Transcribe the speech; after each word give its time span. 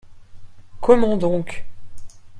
Comment 0.81 1.15
donc? 1.15 1.63